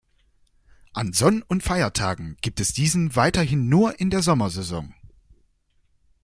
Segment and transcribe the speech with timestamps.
[0.95, 4.95] An Sonn- und Feiertagen gibt es diesen weiterhin nur in der Sommersaison.